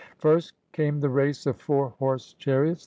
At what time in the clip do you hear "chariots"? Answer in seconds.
2.33-2.79